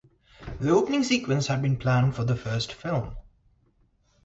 [0.59, 3.15] The opening sequence had been planned for the first film.